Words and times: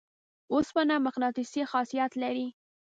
اوسپنه 0.53 0.95
مقناطیسي 1.05 1.61
خاصیت 1.71 2.11
لري. 2.23 2.47